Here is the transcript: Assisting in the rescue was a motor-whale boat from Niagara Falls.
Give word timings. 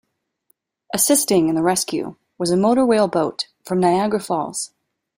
Assisting 0.95 1.47
in 1.47 1.53
the 1.53 1.61
rescue 1.61 2.15
was 2.39 2.49
a 2.49 2.57
motor-whale 2.57 3.07
boat 3.07 3.49
from 3.63 3.79
Niagara 3.79 4.19
Falls. 4.19 4.71